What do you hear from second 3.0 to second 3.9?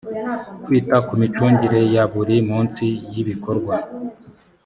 y ibikorwa